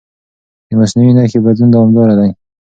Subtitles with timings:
[0.67, 2.29] د مصنوعي نښې بدلون دوامداره دی.